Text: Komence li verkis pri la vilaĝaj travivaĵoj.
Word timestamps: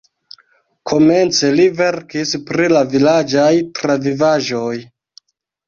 Komence 0.91 1.51
li 1.59 1.67
verkis 1.83 2.33
pri 2.49 2.71
la 2.73 2.83
vilaĝaj 2.95 3.53
travivaĵoj. 3.81 4.77